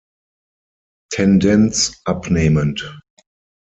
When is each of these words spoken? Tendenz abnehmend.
Tendenz 1.13 2.01
abnehmend. 2.05 2.91